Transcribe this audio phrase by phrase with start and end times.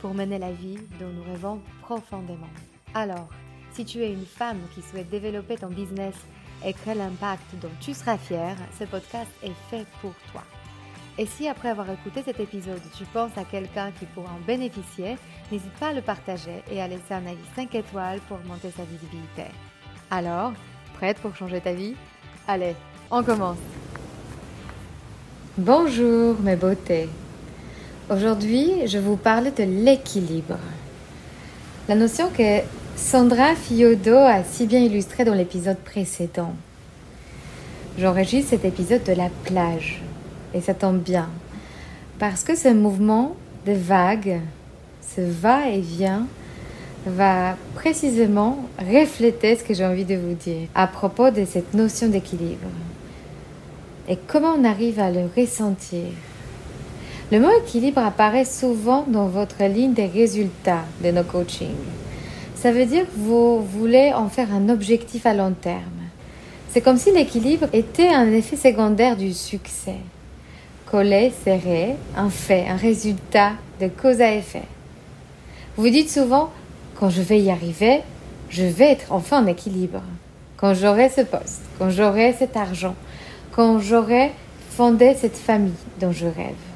[0.00, 2.48] pour mener la vie dont nous rêvons profondément.
[2.94, 3.28] Alors,
[3.72, 6.14] si tu es une femme qui souhaite développer ton business
[6.64, 10.42] et créer l'impact dont tu seras fière, ce podcast est fait pour toi.
[11.18, 15.16] Et si après avoir écouté cet épisode, tu penses à quelqu'un qui pourra en bénéficier,
[15.50, 18.84] n'hésite pas à le partager et à laisser un avis 5 étoiles pour augmenter sa
[18.84, 19.44] visibilité.
[20.10, 20.52] Alors,
[20.94, 21.96] prête pour changer ta vie?
[22.46, 22.74] Allez,
[23.10, 23.58] on commence
[25.56, 27.08] Bonjour mes beautés
[28.10, 30.56] Aujourd'hui, je vous parle de l'équilibre.
[31.90, 32.60] La notion que
[32.96, 36.54] Sandra Fiodo a si bien illustrée dans l'épisode précédent.
[37.98, 40.00] J'enregistre cet épisode de la plage
[40.54, 41.28] et ça tombe bien
[42.18, 44.40] parce que ce mouvement de vagues,
[45.14, 46.26] ce va-et-vient,
[47.04, 52.08] va précisément refléter ce que j'ai envie de vous dire à propos de cette notion
[52.08, 52.68] d'équilibre
[54.08, 56.06] et comment on arrive à le ressentir?
[57.30, 61.68] Le mot équilibre apparaît souvent dans votre ligne des résultats de nos coachings.
[62.54, 65.82] Ça veut dire que vous voulez en faire un objectif à long terme.
[66.70, 69.96] C'est comme si l'équilibre était un effet secondaire du succès
[70.90, 74.62] collé, serré, un fait, un résultat de cause à effet.
[75.76, 76.50] Vous dites souvent,
[76.98, 78.00] quand je vais y arriver,
[78.48, 80.02] je vais être enfin en équilibre.
[80.56, 82.94] Quand j'aurai ce poste, quand j'aurai cet argent,
[83.52, 84.32] quand j'aurai
[84.70, 86.67] fondé cette famille dont je rêve.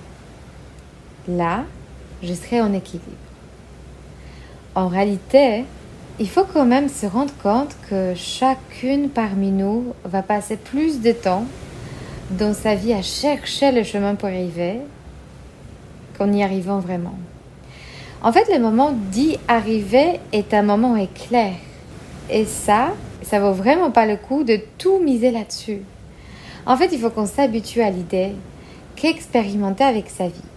[1.29, 1.65] Là,
[2.23, 3.07] je serai en équilibre.
[4.75, 5.65] En réalité,
[6.19, 11.13] il faut quand même se rendre compte que chacune parmi nous va passer plus de
[11.13, 11.47] temps
[12.31, 14.81] dans sa vie à chercher le chemin pour arriver
[16.17, 17.15] qu'en y arrivant vraiment.
[18.23, 21.55] En fait, le moment d'y arriver est un moment éclair.
[22.31, 25.83] Et ça, ça vaut vraiment pas le coup de tout miser là-dessus.
[26.67, 28.33] En fait, il faut qu'on s'habitue à l'idée
[28.95, 30.52] qu'expérimenter avec sa vie,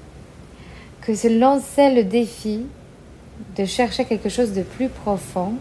[1.05, 2.65] que se lancer le défi
[3.55, 5.53] de chercher quelque chose de plus profond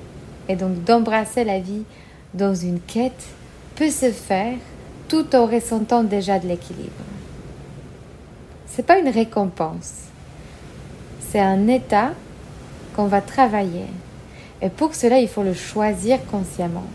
[0.49, 1.83] et donc d'embrasser la vie
[2.33, 3.27] dans une quête
[3.77, 4.57] peut se faire
[5.09, 6.91] tout en ressentant déjà de l'équilibre.
[8.67, 10.05] C'est pas une récompense.
[11.21, 12.13] C'est un état
[12.97, 13.87] qu'on va travailler.
[14.63, 16.87] Et pour cela, il faut le choisir consciemment.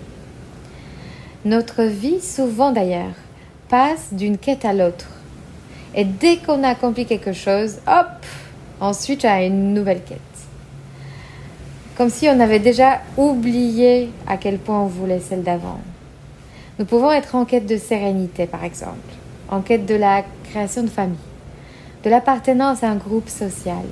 [1.46, 3.16] Notre vie, souvent d'ailleurs,
[3.70, 5.19] passe d'une quête à l'autre.
[5.96, 8.26] Et dès qu'on a accompli quelque chose, hop,
[8.80, 10.20] ensuite à une nouvelle quête.
[11.98, 15.80] Comme si on avait déjà oublié à quel point on voulait celle d'avant.
[16.78, 18.98] Nous pouvons être en quête de sérénité, par exemple,
[19.50, 21.18] en quête de la création de famille,
[22.04, 23.84] de l'appartenance à un groupe social,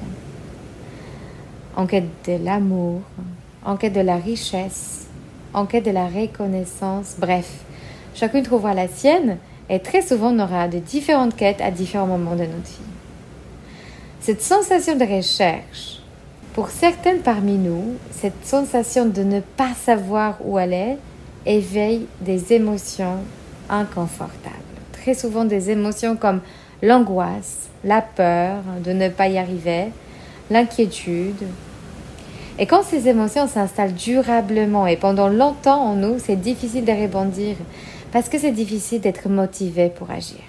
[1.76, 3.02] en quête de l'amour,
[3.66, 5.08] en quête de la richesse,
[5.54, 7.52] en quête de la reconnaissance, bref,
[8.16, 9.38] chacune trouvera la sienne
[9.70, 12.98] et très souvent on aura de différentes quêtes à différents moments de notre vie.
[14.20, 16.02] Cette sensation de recherche,
[16.54, 20.98] pour certaines parmi nous, cette sensation de ne pas savoir où aller,
[21.46, 23.20] éveille des émotions
[23.70, 24.56] inconfortables.
[24.92, 26.42] Très souvent des émotions comme
[26.82, 29.92] l'angoisse, la peur de ne pas y arriver,
[30.50, 31.44] l'inquiétude.
[32.60, 37.56] Et quand ces émotions s'installent durablement et pendant longtemps en nous, c'est difficile de rebondir
[38.12, 40.42] parce que c'est difficile d'être motivé pour agir.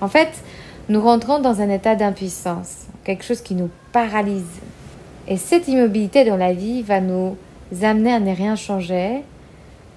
[0.00, 0.30] En fait,
[0.88, 4.60] nous rentrons dans un état d'impuissance, quelque chose qui nous paralyse.
[5.28, 7.36] Et cette immobilité dans la vie va nous
[7.82, 9.22] amener à ne rien changer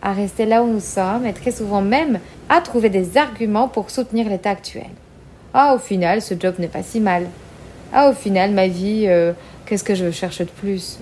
[0.01, 3.89] à rester là où nous sommes et très souvent même à trouver des arguments pour
[3.89, 4.85] soutenir l'état actuel.
[5.53, 7.25] Ah, au final, ce job n'est pas si mal.
[7.91, 9.33] Ah, au final, ma vie, euh,
[9.65, 10.99] qu'est-ce que je cherche de plus?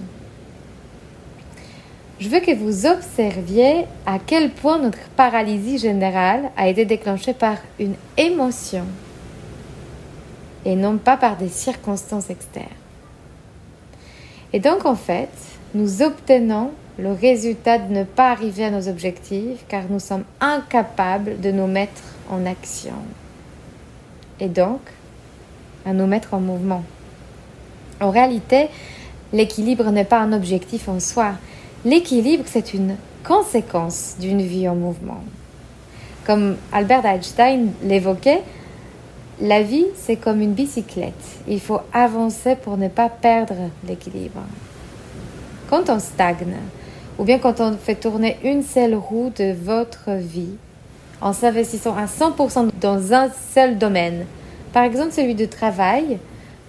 [2.24, 7.58] Je veux que vous observiez à quel point notre paralysie générale a été déclenchée par
[7.82, 8.86] une émotion
[10.64, 12.70] et non pas par des circonstances externes.
[14.54, 15.32] Et donc, en fait,
[15.76, 21.42] nous obtenons le résultat de ne pas arriver à nos objectifs car nous sommes incapables
[21.42, 22.96] de nous mettre en action
[24.40, 24.80] et donc
[25.86, 26.86] à nous mettre en mouvement.
[28.00, 28.70] En réalité,
[29.34, 31.34] l'équilibre n'est pas un objectif en soi.
[31.86, 32.96] L'équilibre, c'est une
[33.26, 35.22] conséquence d'une vie en mouvement.
[36.26, 38.42] Comme Albert Einstein l'évoquait,
[39.42, 41.14] la vie, c'est comme une bicyclette.
[41.46, 44.42] Il faut avancer pour ne pas perdre l'équilibre.
[45.70, 46.56] quand on stagne,
[47.18, 50.56] ou bien quand on fait tourner une seule roue de votre vie,
[51.20, 54.26] en s'investissant à 100% dans un seul domaine,
[54.72, 56.20] par exemple celui du travail,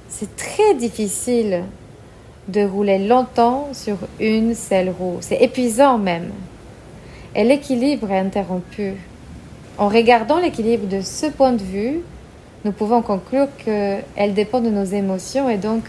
[0.09, 1.65] c'est très difficile
[2.49, 5.19] de rouler longtemps sur une seule roue.
[5.21, 6.31] C'est épuisant même.
[7.35, 8.95] Et l'équilibre est interrompu.
[9.79, 12.01] En regardant l'équilibre de ce point de vue,
[12.65, 15.85] nous pouvons conclure qu'elle dépend de nos émotions et donc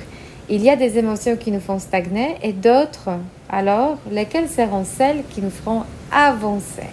[0.49, 3.09] il y a des émotions qui nous font stagner et d'autres,
[3.49, 6.89] alors, lesquelles seront celles qui nous feront avancer.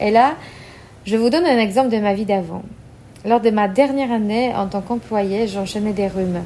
[0.00, 0.34] Et là,
[1.04, 2.62] je vous donne un exemple de ma vie d'avant.
[3.24, 6.42] Lors de ma dernière année en tant qu'employée, j'enchaînais des rhumes,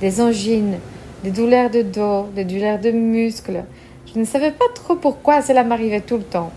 [0.00, 0.78] des angines,
[1.22, 3.64] des douleurs de dos, des douleurs de muscles.
[4.12, 6.50] Je ne savais pas trop pourquoi cela m'arrivait tout le temps.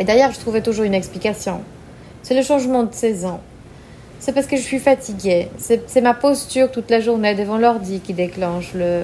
[0.00, 1.60] Et d'ailleurs, je trouvais toujours une explication.
[2.22, 3.40] C'est le changement de saison.
[4.18, 5.48] C'est parce que je suis fatiguée.
[5.58, 9.02] C'est ma posture toute la journée devant l'ordi qui déclenche le,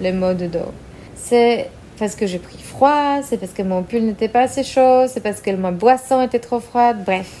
[0.00, 0.72] le mode dos.
[1.14, 5.06] C'est parce que j'ai pris froid, c'est parce que mon pull n'était pas assez chaud,
[5.06, 7.32] c'est parce que ma boisson était trop froide, bref.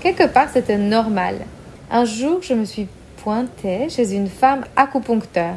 [0.00, 1.36] Quelque part, c'était normal.
[1.90, 2.88] Un jour, je me suis
[3.22, 5.54] pointée chez une femme acupuncteur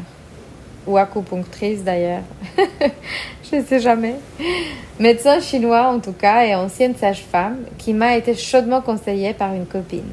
[0.90, 2.24] ou acupunctrice d'ailleurs.
[3.52, 4.16] je ne sais jamais.
[5.00, 9.68] Médecin chinois en tout cas et ancienne sage-femme qui m'a été chaudement conseillée par une
[9.68, 10.10] copine.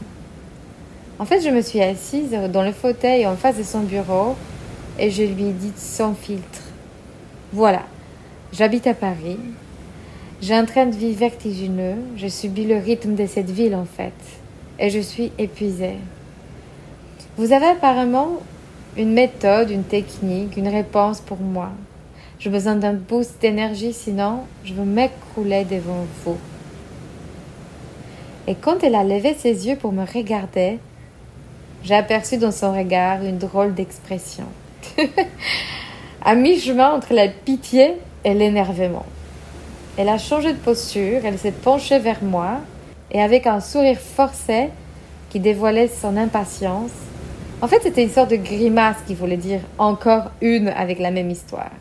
[1.19, 4.37] En fait, je me suis assise dans le fauteuil en face de son bureau
[4.99, 6.61] et je lui ai dit sans filtre.
[7.55, 7.83] Voilà,
[8.53, 9.39] j'habite à Paris.
[10.43, 11.97] J'ai un train de vie vertigineux.
[12.17, 14.13] Je subis le rythme de cette ville en fait.
[14.79, 15.97] Et je suis épuisée.
[17.39, 18.41] Vous avez apparemment
[18.97, 21.71] une méthode, une technique, une réponse pour moi.
[22.39, 26.39] J'ai besoin d'un boost d'énergie, sinon je veux m'écrouler devant vous.
[28.47, 30.79] Et quand elle a levé ses yeux pour me regarder,
[31.83, 34.47] j'ai aperçu dans son regard une drôle d'expression.
[36.25, 37.95] à mi-chemin entre la pitié
[38.25, 39.07] et l'énervement.
[39.97, 42.59] Elle a changé de posture, elle s'est penchée vers moi
[43.11, 44.69] et avec un sourire forcé
[45.31, 46.91] qui dévoilait son impatience,
[47.67, 51.33] en fait, c'était une sorte de grimace qui voulait dire encore une avec la même
[51.33, 51.73] histoire.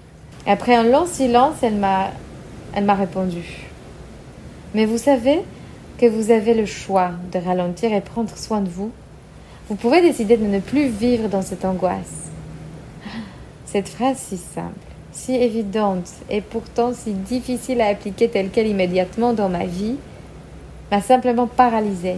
[0.47, 2.09] Après un long silence, elle m'a,
[2.73, 3.69] elle m'a répondu.
[4.73, 5.41] Mais vous savez
[5.99, 8.89] que vous avez le choix de ralentir et prendre soin de vous.
[9.69, 12.31] Vous pouvez décider de ne plus vivre dans cette angoisse.
[13.67, 14.73] Cette phrase si simple,
[15.11, 19.97] si évidente et pourtant si difficile à appliquer telle qu'elle immédiatement dans ma vie,
[20.91, 22.17] m'a simplement paralysée.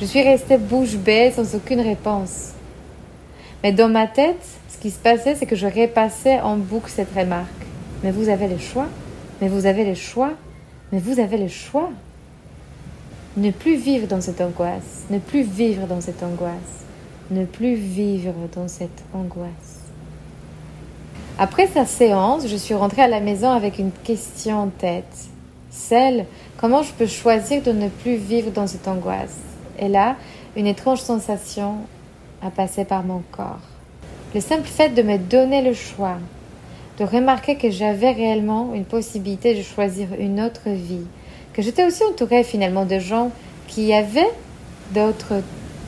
[0.00, 2.54] Je suis restée bouche bée sans aucune réponse.
[3.62, 7.14] Mais dans ma tête, ce qui se passait, c'est que je repassais en boucle cette
[7.14, 7.46] remarque.
[8.04, 8.86] Mais vous avez le choix,
[9.40, 10.30] mais vous avez le choix,
[10.92, 11.90] mais vous avez le choix.
[13.36, 16.84] Ne plus vivre dans cette angoisse, ne plus vivre dans cette angoisse,
[17.30, 19.78] ne plus vivre dans cette angoisse.
[21.38, 25.28] Après sa séance, je suis rentrée à la maison avec une question en tête.
[25.70, 26.26] Celle,
[26.56, 29.36] comment je peux choisir de ne plus vivre dans cette angoisse?
[29.78, 30.16] Et là,
[30.56, 31.76] une étrange sensation
[32.42, 33.60] à passer par mon corps.
[34.34, 36.18] Le simple fait de me donner le choix,
[36.98, 41.06] de remarquer que j'avais réellement une possibilité de choisir une autre vie,
[41.52, 43.30] que j'étais aussi entourée finalement de gens
[43.66, 44.30] qui avaient
[44.92, 45.42] d'autres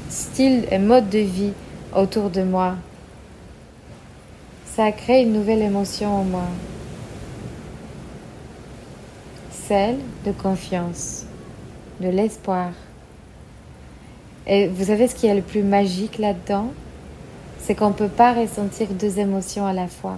[0.08, 1.52] styles et modes de vie
[1.94, 2.76] autour de moi.
[4.66, 6.46] Ça a créé une nouvelle émotion en moi,
[9.50, 11.24] celle de confiance,
[12.00, 12.70] de l'espoir.
[14.46, 16.68] Et vous savez ce qui est le plus magique là-dedans?
[17.58, 20.16] C'est qu'on ne peut pas ressentir deux émotions à la fois.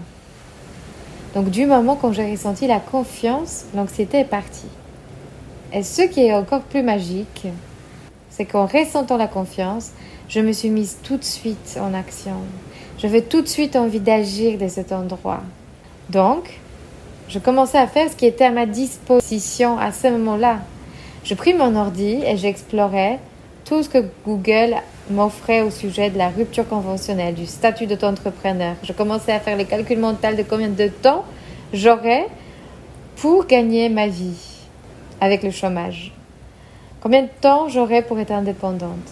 [1.35, 4.69] Donc du moment quand j'ai ressenti la confiance, l'anxiété est partie.
[5.73, 7.47] Et ce qui est encore plus magique,
[8.31, 9.91] c'est qu'en ressentant la confiance,
[10.29, 12.37] je me suis mise tout de suite en action.
[12.99, 15.41] J'avais tout de suite envie d'agir de cet endroit.
[16.11, 16.61] Donc,
[17.29, 20.61] je commençais à faire ce qui était à ma disposition à ce moment-là.
[21.25, 23.19] Je pris mon ordi et j'explorais
[23.73, 24.75] tout ce que Google
[25.09, 28.75] m'offrait au sujet de la rupture conventionnelle, du statut d'auto-entrepreneur.
[28.83, 31.25] Je commençais à faire les calculs mentaux de combien de temps
[31.73, 32.27] j'aurais
[33.17, 34.37] pour gagner ma vie
[35.23, 36.13] avec le chômage.
[37.01, 39.09] Combien de temps j'aurais pour être indépendante.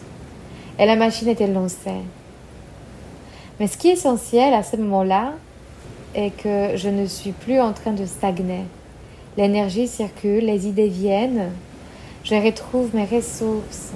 [0.79, 2.02] Et la machine était lancée.
[3.59, 5.33] Mais ce qui est essentiel à ce moment-là
[6.14, 8.64] est que je ne suis plus en train de stagner.
[9.38, 11.49] L'énergie circule, les idées viennent,
[12.25, 13.93] je retrouve mes ressources,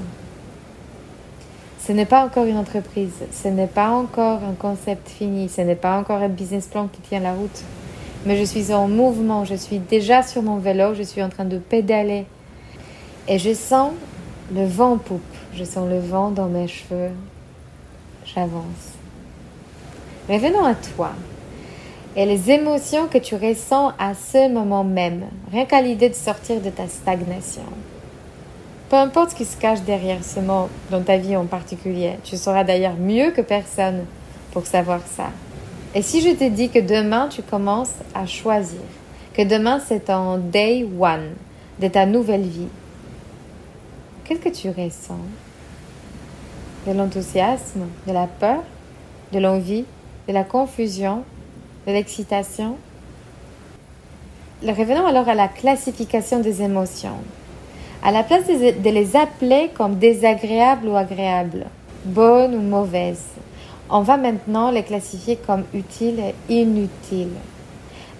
[1.86, 5.74] ce n'est pas encore une entreprise, ce n'est pas encore un concept fini, ce n'est
[5.74, 7.62] pas encore un business plan qui tient la route.
[8.24, 11.44] Mais je suis en mouvement, je suis déjà sur mon vélo, je suis en train
[11.44, 12.24] de pédaler.
[13.28, 13.92] Et je sens
[14.54, 15.20] le vent poupe,
[15.52, 17.10] je sens le vent dans mes cheveux.
[18.24, 18.94] J'avance.
[20.28, 21.10] Revenons à toi.
[22.16, 26.60] et les émotions que tu ressens à ce moment même, rien qu'à l'idée de sortir
[26.62, 27.64] de ta stagnation.
[28.94, 32.36] Peu importe ce qui se cache derrière ce mot dans ta vie en particulier, tu
[32.36, 34.04] sauras d'ailleurs mieux que personne
[34.52, 35.30] pour savoir ça.
[35.96, 38.78] Et si je te dis que demain tu commences à choisir,
[39.32, 41.32] que demain c'est ton day one
[41.80, 42.68] de ta nouvelle vie,
[44.22, 45.18] qu'est-ce que tu ressens?
[46.86, 48.62] De l'enthousiasme, de la peur,
[49.32, 49.86] de l'envie,
[50.28, 51.24] de la confusion,
[51.88, 52.76] de l'excitation?
[54.62, 57.18] Revenons alors à la classification des émotions.
[58.06, 61.64] À la place de les appeler comme désagréables ou agréables,
[62.04, 63.24] bonnes ou mauvaises,
[63.88, 66.20] on va maintenant les classifier comme utiles
[66.50, 67.32] et inutiles.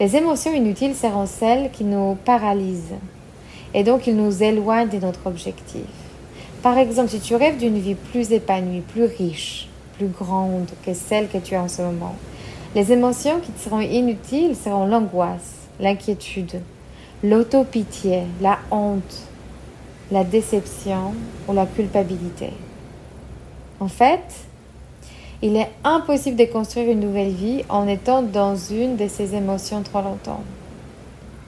[0.00, 2.94] Les émotions inutiles seront celles qui nous paralysent
[3.74, 5.84] et donc ils nous éloignent de notre objectif.
[6.62, 11.28] Par exemple, si tu rêves d'une vie plus épanouie, plus riche, plus grande que celle
[11.28, 12.14] que tu as en ce moment,
[12.74, 16.62] les émotions qui te seront inutiles seront l'angoisse, l'inquiétude,
[17.22, 19.28] l'autopitié, la honte,
[20.10, 21.14] la déception
[21.48, 22.50] ou la culpabilité.
[23.80, 24.46] En fait,
[25.42, 29.82] il est impossible de construire une nouvelle vie en étant dans une de ces émotions
[29.82, 30.42] trop longtemps.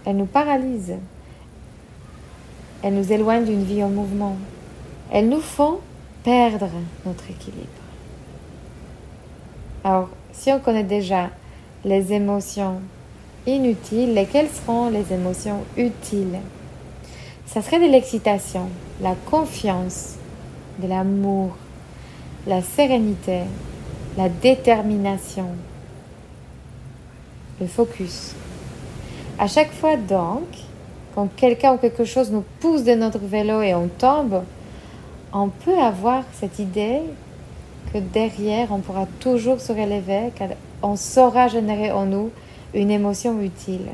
[0.05, 0.99] Elles nous paralysent.
[2.83, 4.37] Elles nous éloignent d'une vie en mouvement.
[5.11, 5.79] Elles nous font
[6.25, 6.69] perdre
[7.05, 7.67] notre équilibre.
[9.83, 11.31] Alors, si on connaît déjà
[11.85, 12.81] les émotions
[13.47, 16.39] inutiles, lesquelles seront les émotions utiles?
[17.47, 18.69] Ça serait de l'excitation,
[19.01, 20.17] la confiance,
[20.79, 21.57] de l'amour,
[22.47, 23.41] la sérénité,
[24.17, 25.47] la détermination,
[27.61, 28.35] le focus.
[29.39, 30.49] À chaque fois donc,
[31.15, 34.43] quand quelqu'un ou quelque chose nous pousse de notre vélo et on tombe,
[35.33, 37.01] on peut avoir cette idée
[37.93, 40.33] que derrière, on pourra toujours se relever,
[40.81, 42.31] qu'on saura générer en nous
[42.75, 43.89] une émotion utile.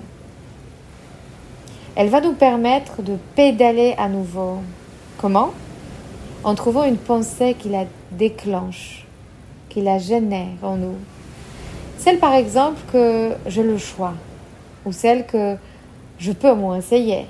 [1.95, 4.59] Elle va nous permettre de pédaler à nouveau.
[5.19, 5.53] Comment?
[6.45, 9.07] En trouvant une pensée qui la déclenche,
[9.69, 10.97] qui la génère en nous.
[11.99, 14.15] Celle par exemple que j'ai le choix,
[14.85, 15.57] ou celle que
[16.19, 17.27] je peux au moins essayer.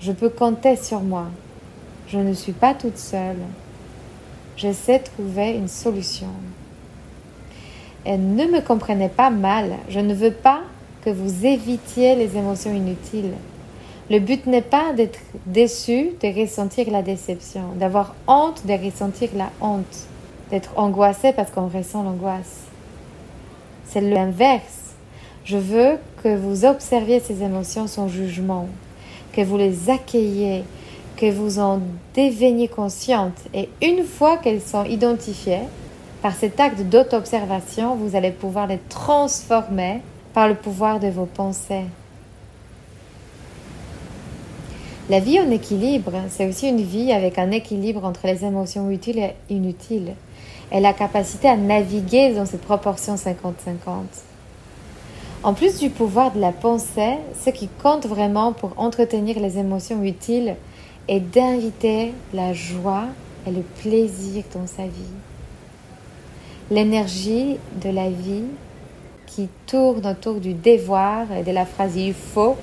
[0.00, 1.26] Je peux compter sur moi.
[2.06, 3.36] Je ne suis pas toute seule
[4.58, 6.28] j'essaie de trouver une solution.
[8.04, 10.60] Et ne me comprenez pas mal, je ne veux pas
[11.04, 13.34] que vous évitiez les émotions inutiles.
[14.10, 19.50] Le but n'est pas d'être déçu, de ressentir la déception, d'avoir honte, de ressentir la
[19.60, 20.06] honte,
[20.50, 22.62] d'être angoissé parce qu'on ressent l'angoisse.
[23.86, 24.94] C'est l'inverse.
[25.44, 28.68] Je veux que vous observiez ces émotions sans jugement,
[29.32, 30.64] que vous les accueillez,
[31.18, 31.80] que vous en
[32.16, 35.66] deveniez consciente et une fois qu'elles sont identifiées,
[36.22, 40.00] par cet acte d'auto-observation, vous allez pouvoir les transformer
[40.32, 41.84] par le pouvoir de vos pensées.
[45.10, 49.18] La vie en équilibre, c'est aussi une vie avec un équilibre entre les émotions utiles
[49.18, 50.12] et inutiles
[50.70, 53.34] et la capacité à naviguer dans cette proportion 50-50.
[55.42, 60.02] En plus du pouvoir de la pensée, ce qui compte vraiment pour entretenir les émotions
[60.02, 60.56] utiles,
[61.08, 63.06] et d'inviter la joie
[63.46, 65.14] et le plaisir dans sa vie.
[66.70, 68.44] L'énergie de la vie
[69.26, 72.56] qui tourne autour du devoir et de la phrase il faut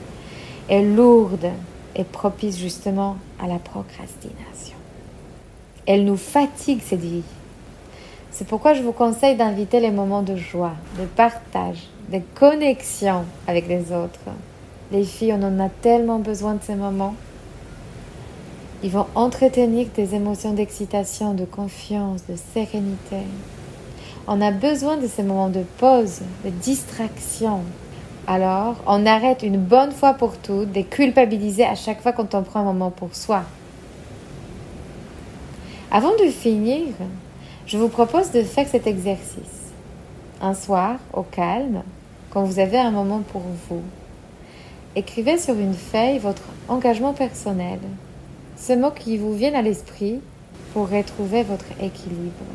[0.69, 1.49] est lourde
[1.95, 4.75] et propice justement à la procrastination.
[5.85, 7.23] Elle nous fatigue cette vie.
[8.31, 13.67] C'est pourquoi je vous conseille d'inviter les moments de joie, de partage, de connexion avec
[13.67, 14.19] les autres.
[14.91, 17.15] Les filles, on en a tellement besoin de ces moments.
[18.83, 23.23] Ils vont entretenir des émotions d'excitation, de confiance, de sérénité.
[24.27, 27.61] On a besoin de ces moments de pause, de distraction.
[28.27, 32.41] Alors, on arrête une bonne fois pour toutes de culpabiliser à chaque fois quand on
[32.41, 33.43] prend un moment pour soi.
[35.91, 36.87] Avant de finir,
[37.67, 39.71] je vous propose de faire cet exercice.
[40.41, 41.83] Un soir, au calme,
[42.31, 43.83] quand vous avez un moment pour vous,
[44.95, 47.79] écrivez sur une feuille votre engagement personnel
[48.57, 50.19] ce mot qui vous viennent à l'esprit
[50.73, 52.45] pour retrouver votre équilibre.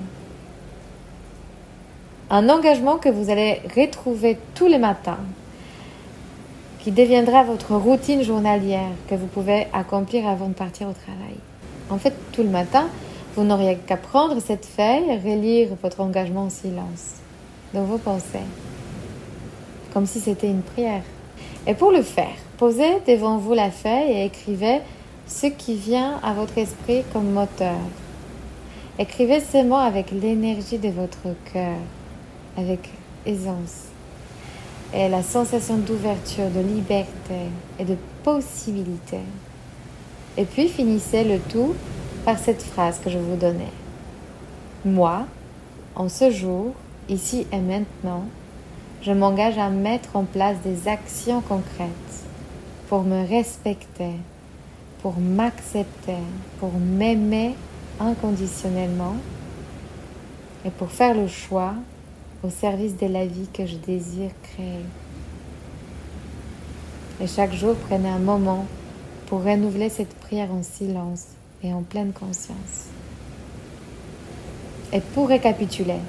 [2.31, 5.19] Un engagement que vous allez retrouver tous les matins,
[6.83, 11.37] qui deviendra votre routine journalière que vous pouvez accomplir avant de partir au travail.
[11.91, 12.89] En fait, tout le matin,
[13.37, 17.17] vous n'auriez qu'à prendre cette feuille et relire votre engagement en silence,
[17.75, 18.39] dans vos pensées,
[19.93, 21.03] comme si c'était une prière.
[21.67, 24.81] Et pour le faire, posez devant vous la feuille et écrivez
[25.27, 27.77] ce qui vient à votre esprit comme moteur.
[28.99, 31.77] Écrivez ces mots avec l'énergie de votre cœur,
[32.57, 32.89] avec
[33.27, 33.90] aisance.
[34.95, 39.21] Et la sensation d'ouverture, de liberté et de possibilité.
[40.37, 41.75] Et puis finissez le tout
[42.25, 43.73] par cette phrase que je vous donnais.
[44.85, 45.27] Moi,
[45.95, 46.73] en ce jour,
[47.09, 48.25] ici et maintenant,
[49.03, 51.89] je m'engage à mettre en place des actions concrètes
[52.89, 54.13] pour me respecter,
[55.03, 56.19] pour m'accepter,
[56.59, 57.55] pour m'aimer
[57.99, 59.17] inconditionnellement
[60.65, 61.75] et pour faire le choix
[62.43, 64.85] au service de la vie que je désire créer.
[67.21, 68.67] Et chaque jour, prenez un moment
[69.27, 71.27] pour renouveler cette prière en silence
[71.63, 72.89] et en pleine conscience.
[74.93, 76.01] Et pour récapituler,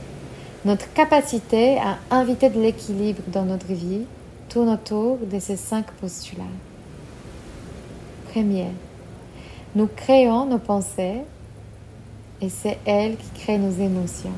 [0.63, 4.05] notre capacité à inviter de l'équilibre dans notre vie
[4.47, 6.43] tourne autour de ces cinq postulats.
[8.31, 8.67] Premier,
[9.75, 11.21] nous créons nos pensées
[12.41, 14.31] et c'est elles qui créent nos émotions.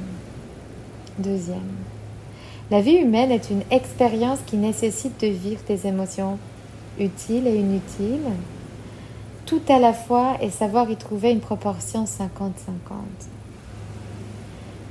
[1.19, 1.59] Deuxième,
[2.71, 6.39] la vie humaine est une expérience qui nécessite de vivre des émotions
[6.99, 8.31] utiles et inutiles,
[9.45, 12.39] tout à la fois et savoir y trouver une proportion 50-50.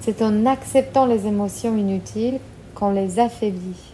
[0.00, 2.38] C'est en acceptant les émotions inutiles
[2.76, 3.92] qu'on les affaiblit.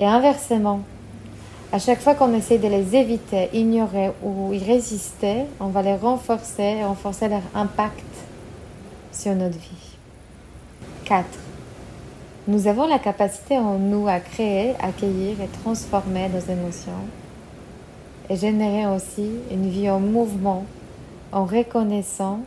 [0.00, 0.80] Et inversement,
[1.72, 5.94] à chaque fois qu'on essaie de les éviter, ignorer ou y résister, on va les
[5.94, 8.04] renforcer et renforcer leur impact
[9.12, 9.89] sur notre vie.
[11.10, 11.26] 4.
[12.46, 17.02] Nous avons la capacité en nous à créer, accueillir et transformer nos émotions
[18.28, 20.64] et générer aussi une vie en mouvement
[21.32, 22.42] en reconnaissant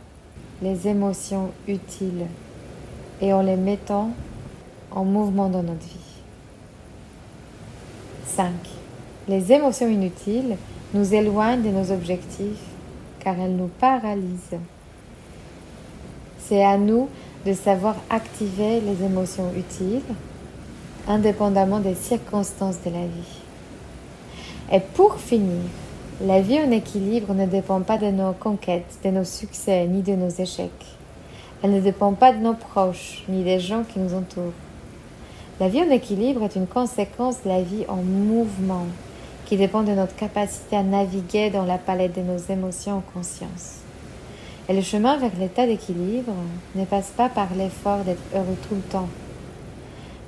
[0.62, 2.24] les émotions utiles
[3.20, 4.12] et en les mettant
[4.92, 6.22] en mouvement dans notre vie.
[8.24, 8.50] 5.
[9.28, 10.56] Les émotions inutiles
[10.94, 12.64] nous éloignent de nos objectifs
[13.20, 14.58] car elles nous paralysent.
[16.38, 17.10] C'est à nous
[17.46, 20.02] de savoir activer les émotions utiles
[21.06, 23.40] indépendamment des circonstances de la vie.
[24.72, 25.60] Et pour finir,
[26.22, 30.14] la vie en équilibre ne dépend pas de nos conquêtes, de nos succès, ni de
[30.14, 30.70] nos échecs.
[31.62, 34.52] Elle ne dépend pas de nos proches, ni des gens qui nous entourent.
[35.60, 38.86] La vie en équilibre est une conséquence de la vie en mouvement,
[39.46, 43.83] qui dépend de notre capacité à naviguer dans la palette de nos émotions en conscience.
[44.68, 46.32] Et le chemin vers l'état d'équilibre
[46.74, 49.08] ne passe pas par l'effort d'être heureux tout le temps,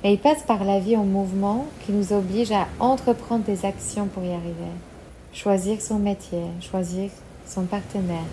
[0.03, 4.05] mais il passe par la vie en mouvement qui nous oblige à entreprendre des actions
[4.05, 4.71] pour y arriver.
[5.33, 7.09] Choisir son métier, choisir
[7.47, 8.29] son partenaire,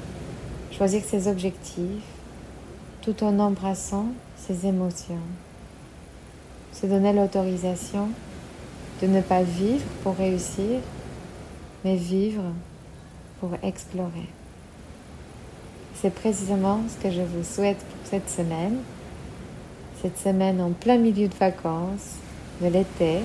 [0.72, 2.04] choisir ses objectifs,
[3.00, 5.14] tout en embrassant ses émotions.
[6.72, 8.08] Se donner l'autorisation
[9.00, 10.80] de ne pas vivre pour réussir,
[11.82, 12.42] mais vivre
[13.40, 14.28] pour explorer.
[16.04, 18.76] C'est précisément ce que je vous souhaite pour cette semaine.
[20.02, 22.16] Cette semaine en plein milieu de vacances,
[22.60, 23.20] de l'été.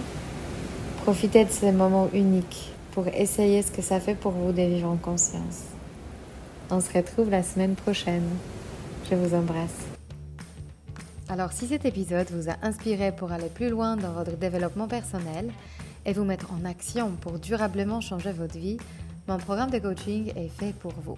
[1.04, 4.88] Profitez de ces moments uniques pour essayer ce que ça fait pour vous de vivre
[4.88, 5.64] en conscience.
[6.72, 8.24] On se retrouve la semaine prochaine.
[9.12, 9.84] Je vous embrasse.
[11.28, 15.52] Alors si cet épisode vous a inspiré pour aller plus loin dans votre développement personnel
[16.06, 18.78] et vous mettre en action pour durablement changer votre vie,
[19.28, 21.18] mon programme de coaching est fait pour vous.